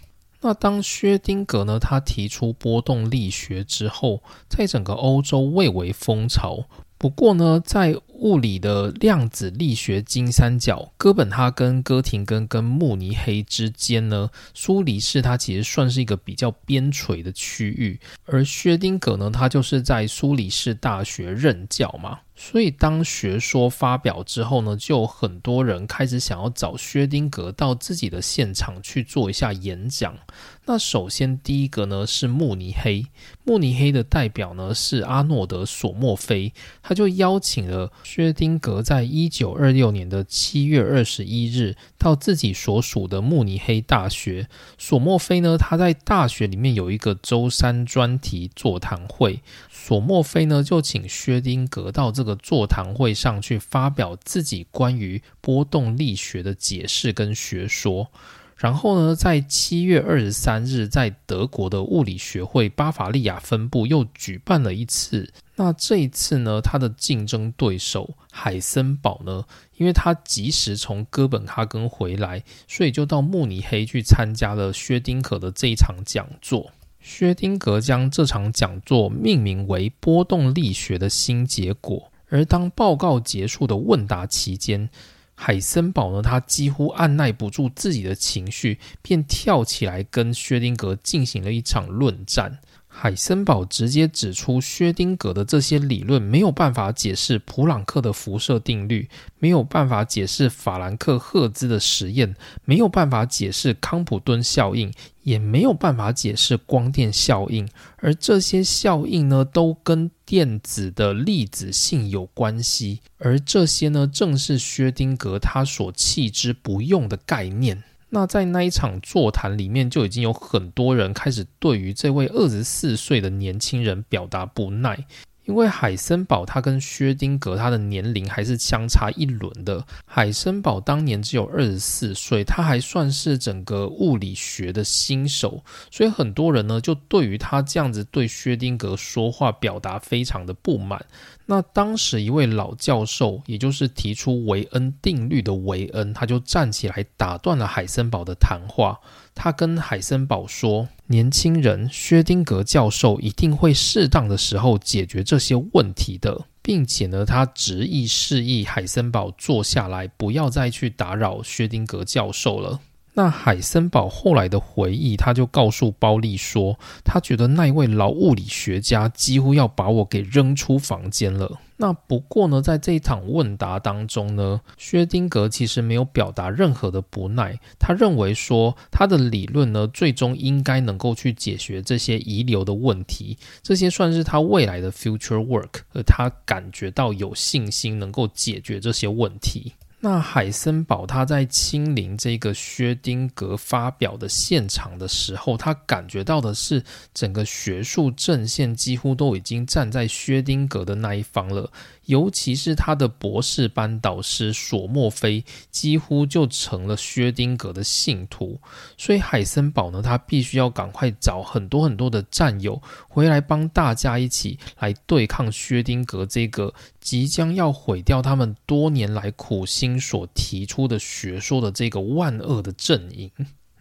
[0.43, 6.65] 那当薛丁格呢，他提出波动力学之后，在整个欧洲蔚为风潮。
[6.99, 22.21] 不过呢，在物理的量子力学金三角——哥本哈根、哥廷根跟慕尼黑之间呢，苏黎世它其实算是一个比较边陲的区域，而薛丁格呢，他就是在苏黎世大学任教嘛。
[22.35, 30.17] 所以，当学说发表之后呢，就有很多人开始想要找薛丁格到自己的现场去做一下演讲。
[30.65, 33.05] 那首先第一个呢是慕尼黑，
[33.45, 36.53] 慕尼黑的代表呢是阿诺德·索莫菲，
[36.83, 44.49] 他就邀请了薛丁格在一九二六年的七月二十一日到自己所属的慕尼黑大学。
[44.79, 49.41] 索莫菲呢，他在大学里面有一个周三专题座谈会。
[49.69, 58.13] 索莫菲呢，就请薛丁格到这这个座谈会上去发表自己关于波动力学的解释跟学说。
[58.57, 65.33] 然后呢，在七月二十三日，在德国的物理学会巴伐利亚分部又举办了一次。
[65.57, 69.43] 那这一次呢，他的竞争对手海森堡呢，
[69.79, 76.71] 因为他及时从哥本哈根回来，所以就到慕尼黑去参加了薛丁格的这一场讲座。
[77.01, 82.11] 薛丁格将这场讲座命名为“波动力学的新结果”。
[82.33, 84.89] 而当报告结束的问答期间，
[85.35, 92.59] 海森堡呢，他几乎按耐不住自己的情绪，便跳起来跟薛定谔进行了一场论战。
[92.95, 102.37] 海森堡直接指出，薛丁格的这些理论没有办法解释普朗克的辐射定律，没有办法解释法兰克赫兹的实验，
[102.67, 107.67] 没有办法解释康普顿效应，也没有办法解释光电效应。
[107.97, 113.01] 而这些效应呢，都跟电子的粒子性有关系。
[113.19, 117.83] 而这些呢，正是薛丁格他所弃之不用的概念。
[118.15, 125.07] 那在那一场座谈里面，就已经有很多人开始对于这位二十四岁的年轻人表达不耐。
[125.45, 129.85] 因为海森堡他跟薛丁格他的年龄还是相差一轮的。
[130.05, 141.05] 海森堡当年只有二十四岁，他还算是整个物理学的新手，所以很多人呢就对于他这样子对薛丁格说话表达非常的不满。
[141.47, 148.99] 那当时一位老教授，也就是提出维恩定律的维恩，他就站起来打断了海森堡的谈话。
[149.35, 162.79] 他跟海森堡说：“年轻人，薛丁格教授一定会适当的时候解决这些问题的，并且呢，他执意示意海森堡坐下来，不要再去打扰薛丁格教授了。”
[163.15, 171.61] 那海森堡后来的回忆，他就告诉包利说，他觉得那一位老物理学家几乎要把我给扔出房间了。
[171.77, 189.75] 那不过呢，在这一场问答当中呢，薛丁格其实没有表达任何的不耐，他认为说他的理论呢，最终应该能够去解决这些遗留的问题，这些算是他未来的 future work，而他感觉到有信心能够解决这些问题。
[190.05, 196.83] 那海森堡他在亲临这个薛丁格发表的现场的时候，他感觉到的是
[197.15, 201.71] 整个学术阵线几乎都已经站在薛丁格的那一方了。
[202.07, 208.61] 尤其是他的博士班导师索莫菲，几乎就成了薛丁格的信徒，
[208.99, 223.31] 所以海森堡呢，他必须要赶快找很多很多的战友回来帮大家一起来对抗薛丁格这个即将要毁掉他们多年来苦心所提出的学说的这个万恶的阵营。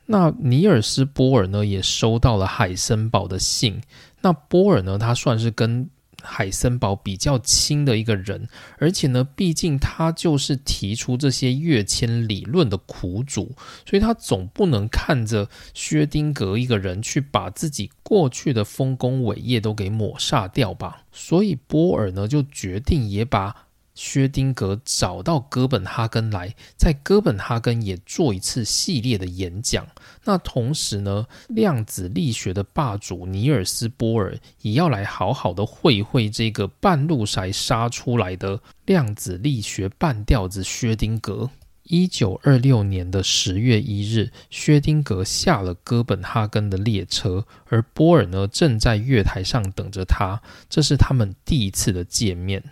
[0.05, 3.81] 那尼尔斯波尔呢，也收到了海森堡的信。
[4.19, 5.89] 那波尔呢，他算是跟
[6.21, 8.47] 海森堡比较亲的一个人，
[8.77, 13.55] 而且呢，毕竟他就是提出这些跃迁理论的苦主，
[13.89, 21.03] 所以他总不能看着薛丁格一个人去把自己过去的丰功伟业都给抹杀掉吧。
[21.11, 23.55] 所以波尔呢，就决定也把。
[24.03, 29.85] 薛丁格找到哥本哈根来，在哥本哈根也做一次系列的演讲。
[30.23, 41.51] 那同时呢，量子力学的霸主尼尔斯·波尔也要来好好的会会这个半路才杀出来的量子力学半吊子薛丁格。
[41.83, 50.41] 一九二六年的十月一日，薛丁格下了哥本哈根的列车，而波尔呢正在月台上等着他。
[50.69, 52.63] 这是他们第一次的见面。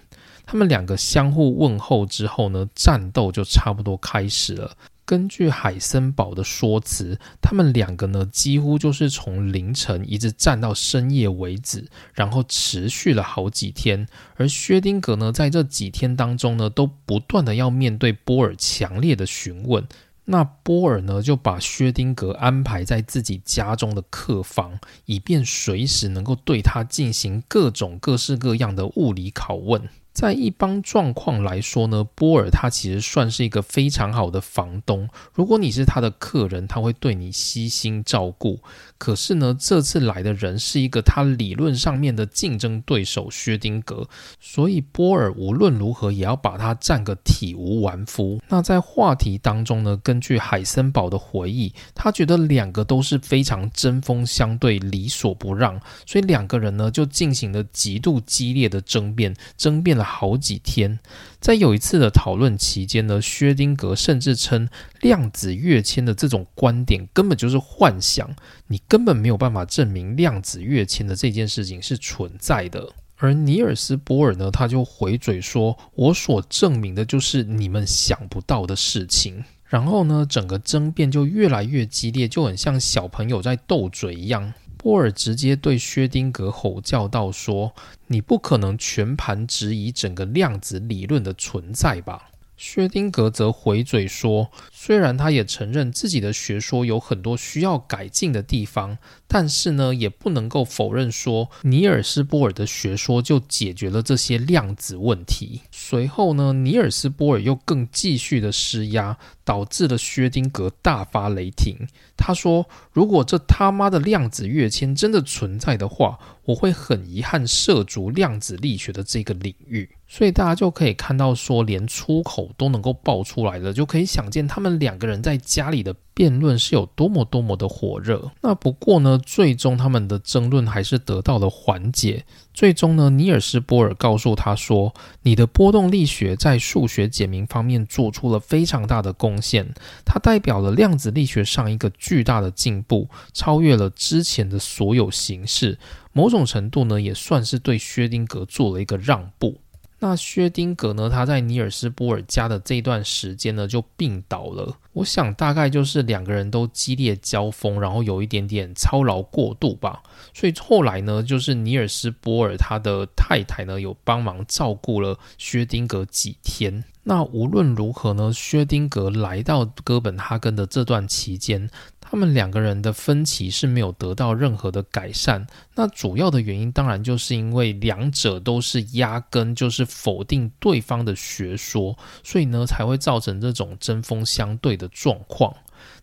[0.51, 4.75] 他们两个相互问候之后呢，战斗就差不多开始了。
[5.05, 14.07] 根据海森堡的说辞，他们两个呢几乎就是从凌晨一直战到深夜为止，然后持续了好几天。
[14.37, 19.87] 而薛丁格呢，在这几天当中呢，都不断的要面对波尔强烈的询问。
[20.25, 29.87] 那波尔呢，就把薛丁格安排在自己家中的客房，以便随时能够对他进行各种各式各样的物理拷问。
[30.19, 35.07] 在一般状况来说呢，波尔他其实算是一个非常好的房东。
[35.33, 38.59] 如果你是他的客人，他会对你悉心照顾。
[38.99, 44.07] 可是呢，这次来的人是一个他理论上面的竞争对手薛丁格，
[44.39, 48.39] 所以波尔无论如何也要把他占个体无完肤。
[48.49, 60.05] 那在话题当中呢，根据海森堡的回忆，他觉得两个都是非常针锋相对、理所不让，所以两个人呢就进行了极度激烈的争辩，争辩了。
[60.19, 60.99] 好几天，
[61.39, 64.67] 在有一次的讨论期间呢，薛丁格甚至称
[65.01, 68.29] 量子跃迁的这种观点根本就是幻想，
[68.67, 72.89] 你根本没有办法证明量子跃迁的这件事情是存在的。
[73.15, 84.53] 而尼尔斯·波尔呢，他就回嘴说：“我所证明的就是你们想不到的事情。”然后呢，整个争辩就越来越激烈，就很像小朋友在斗嘴一样。
[84.81, 87.75] 波尔直接对薛丁格吼叫道：“说，
[88.07, 94.49] 你不可能全盘质疑整个量子理论的存在吧？”薛丁格则回嘴说
[94.81, 109.17] ：“虽然他也承认自己的学说有很多需要改进的地方，但是呢，也不能够否认说尼尔斯·波尔的学说就解决了这些量子问题。”随后呢，尼尔斯·波尔又更继续的施压。
[109.49, 111.75] 导致了薛丁格大发雷霆。
[112.15, 125.95] 他说：“如果这他妈的量子跃迁真的存在的话，我会很遗憾涉足量子力学的这个领域。”所以大家就可以看到，说连出口都能够爆出来了，就可以想见他们两个人在家里的。
[126.11, 128.29] 辩论是有多么多么的火热。
[128.41, 132.25] 那不过呢，最终他们的争论还是得到了缓解。
[132.53, 134.93] 最终呢，尼尔斯·波尔告诉他说
[135.23, 139.73] ：“你的波动力学在数学解明方面做出了非常大的贡献，
[140.05, 145.79] 它代表了量子力学上一个巨大的进步，超越了之前的所有形式。
[146.11, 149.61] 某种程度呢，也算是对薛丁格做了一个让步。”
[150.01, 151.09] 那薛丁格呢？
[151.09, 154.77] 他在尼尔斯波尔家的这段时间呢，就病倒了。
[154.93, 160.01] 我想大概就是两个人都激烈交锋，然后有一点点操劳过度吧。
[160.33, 166.85] 所以后来呢，就是尼尔斯波尔他的太太呢，有帮忙照顾了薛丁格几天。
[167.03, 171.69] 那无论如何呢，薛丁格来到哥本哈根的这段期间。
[172.09, 175.45] 他们两个人的分歧是没有得到任何的改善。
[175.75, 185.55] 那主要的原因当然就是因为两者都是压根就是否定对方的学说，所以呢才会造成这种针锋相对的状况。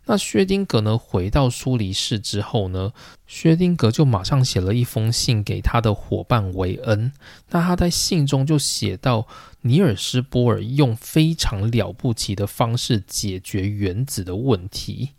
[0.08, 2.92] 那薛丁格呢回到苏黎世之后呢，
[3.26, 7.10] 薛丁格就马上写了一封信给他的伙伴维恩。
[7.50, 9.26] 那他在信中就写到，
[9.62, 15.10] 尼尔斯波尔用非常了不起的方式解决原子的问题。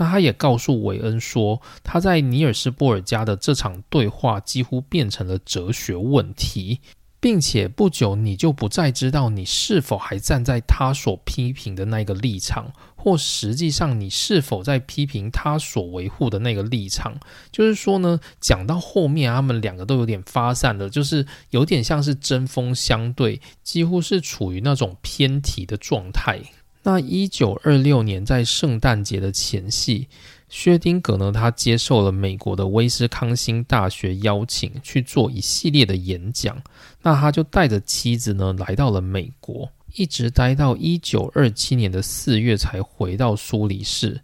[0.00, 6.80] 那他也告诉韦恩说，他在尼尔斯波尔家的这场对话几乎变成了哲学问题，
[7.20, 17.20] 并且不久你就不再知道你是否还站在他所批评的那个立场，或实际上你是否在批评他所维护的那个立场。
[17.52, 26.40] 就是说呢，讲到后面，他们两个都有点发散了，就是有点像是针锋相对，几乎是处于那种偏题的状态。
[26.82, 30.08] 那一九二六年，在圣诞节的前夕，
[30.48, 36.60] 薛丁格呢，他接受了美国的威斯康星大学邀请，去做一系列的演讲。
[37.02, 44.20] 那他就带着妻子呢，来到了美国，一直待到一九二七年的四月才回到苏黎世。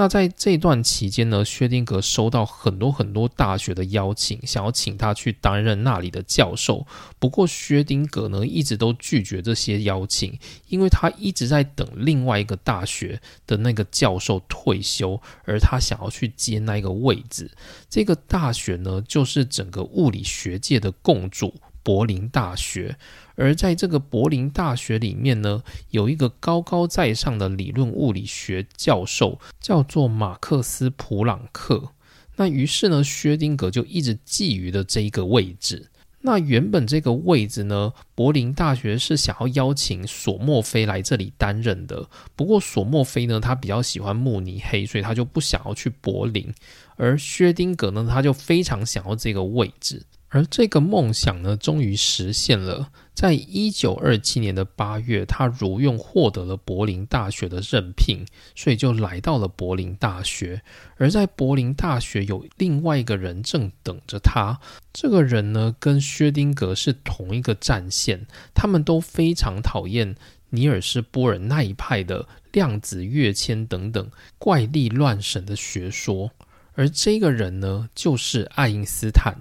[0.00, 6.86] 那在这段期间呢，薛丁格收到很多很多大学的邀请，想要请他去担任那里的教授。
[7.18, 10.38] 不过薛丁格呢，一直都拒绝这些邀请，
[10.68, 17.50] 因为他一直在等另外一个大学的那个教授退休，而他想要去接那一个位置。
[17.90, 22.96] 这个大学呢，就是整个物理学界的共主——柏林大学。
[23.36, 31.92] 而在这个柏林大学里面呢，有一个高高在上的理论物理学教授，叫做马克思·普朗克。
[32.36, 35.88] 那于是呢，薛丁格就一直觊觎的这一个位置。
[36.22, 42.06] 那原本这个位置呢，柏林大学是想要邀请索莫菲来这里担任的。
[42.36, 46.52] 不过索莫菲呢，他比较喜欢慕尼黑，所以他就不想要去柏林。
[46.96, 50.02] 而薛丁格呢，他就非常想要这个位置。
[50.30, 52.90] 而这个梦想呢，终于实现了。
[53.14, 58.24] 在一九二七年的八月，他如愿获得了柏林大学的任聘，
[58.54, 60.62] 所以就来到了柏林大学。
[60.96, 64.58] 而在柏林大学，有另外一个人正等着他。
[64.92, 70.14] 这个人呢，跟薛丁格是同一个战线，他们都非常讨厌
[70.50, 76.30] 尼尔斯·波尔那一派的量子跃迁等等怪力乱神的学说。
[76.74, 79.36] 而这个人呢，就是爱因斯坦。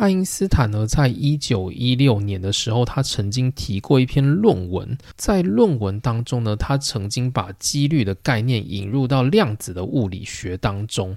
[0.00, 4.96] 爱因斯坦呢，在一九一六年的时候，他曾经提过一篇论文。
[5.14, 11.14] 在论文当中呢，他曾经把几率的概念引入到量子的物理学当中。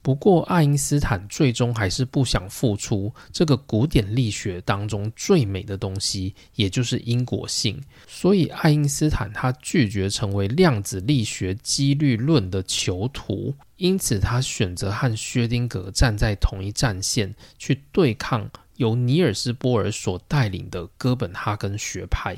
[0.00, 7.78] 不过，爱因斯坦最终还是不想付出这个古典力学当中最美的东西，也就是因果性。
[8.06, 13.54] 所以，爱因斯坦他拒绝成为量子力学几率论的囚徒。
[13.76, 22.36] 因此，他选择和薛丁格站在同一战线，去对抗由尼尔斯·波尔所带领的哥本哈根学派。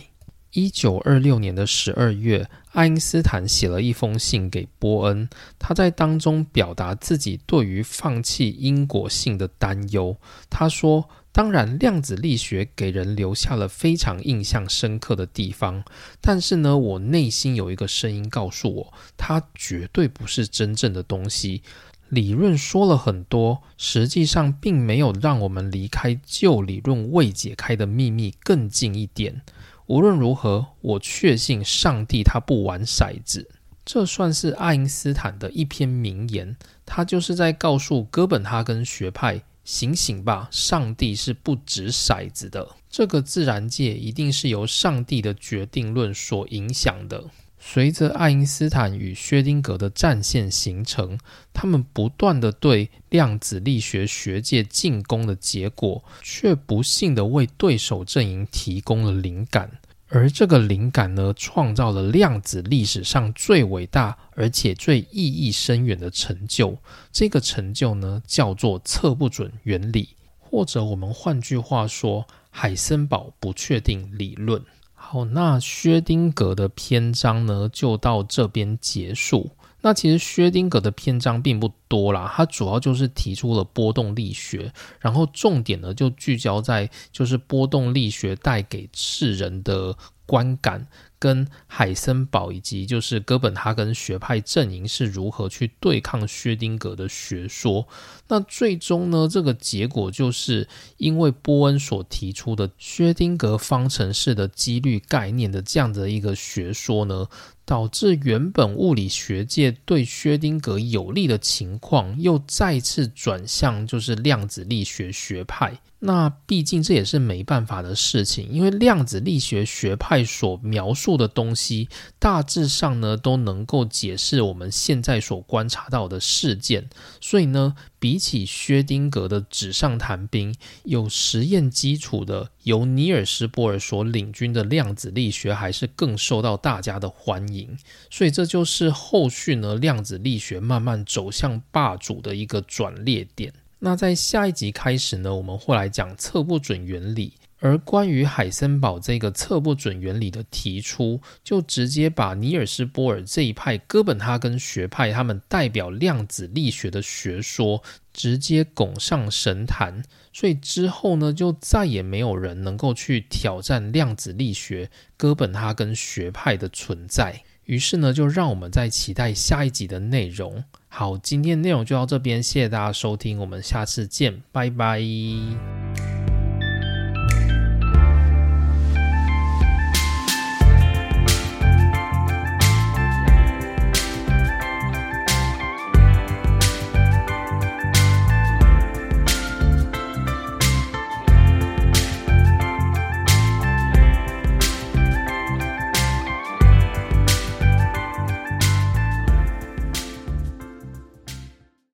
[0.53, 5.28] 一九二六年的十二月，爱因斯坦写了一封信给波恩，
[5.59, 10.16] 他在当中表达自己对于放弃因果性的担忧。
[10.48, 11.09] 他说。
[11.32, 15.84] 当然，量子力学给人留下了非常印象深刻的地方，
[16.20, 21.62] 但是呢，我内心有一个声音告诉我，它绝对不是真正的东西。
[22.09, 29.42] 理论说了很多，实际上并没有让我们离开旧理论未解开的秘密更近一点。
[29.91, 33.51] 无论如何，我确信上帝他不玩骰子。
[33.84, 39.43] 这算是爱因斯坦的一篇名言，他就是在告诉哥本哈根学派。
[39.64, 40.49] 醒醒吧！
[40.53, 42.68] 上帝是不掷骰子的。
[42.88, 47.24] 这个自然界一定是由上帝的决定论所影响的。
[47.59, 51.18] 随着爱因斯坦与薛丁格的战线形成，
[51.53, 59.70] 他们不断的对量子力学学界进攻的结果，却不幸的为对手阵营提供了灵感。
[60.12, 66.76] 而这个灵感呢，创造了量子历史上最伟大而且最意义深远的成就。
[67.12, 70.08] 这个成就呢，叫做测不准原理，
[70.40, 74.61] 或者我们换句话说，海森堡不确定理论。
[74.94, 79.52] 好，那薛丁格的篇章呢，就到这边结束。
[79.82, 90.86] 那其实薛丁格的篇章并不多啦，它主要就是提出了波动力学，然后重点呢就聚焦在就是波动力学带给世人的观感。
[91.20, 97.86] 跟海森堡以及就是哥本哈根学派阵营是如何去对抗薛丁格的学说？
[98.30, 100.68] 那最终呢，这个结果就是
[100.98, 107.26] 因为波恩所提出的薛丁格方程式的几率概念的这样的一个学说呢，
[107.64, 115.80] 导致原本物理学界对薛丁格有利的情况又再次转向就是量子力学学派。
[116.02, 126.88] 那毕竟这也是没办法的事情，因为量子力学学派所描述的东西，大致上呢都能够解释我们现在所观察到的事件，
[127.20, 130.53] 所以呢，比起薛丁格的纸上谈兵，
[130.84, 137.76] 有实验基础的由尼尔斯·波尔所领军的量子力学，还是更受到大家的欢迎。
[138.11, 143.53] 所以这就是后续呢量子力学慢慢走向霸主的一个转捩点。
[143.78, 147.34] 那在下一集开始呢，我们会来讲测不准原理。
[147.61, 157.82] 而关于海森堡这个测不准原理的提出，就直接把尼尔斯·波尔这一派哥本哈根学派他们代表量子力学的学说
[158.12, 160.02] 直接拱上神坛。
[160.32, 167.42] 所以之后呢，就再也没有人能够去挑战量子力学哥本哈根学派的存在。
[167.64, 170.64] 于是呢，就让我们再期待下一集的内容。
[170.88, 175.00] 好，今天内容就到这边，谢谢大家收听，我们下次见，拜拜。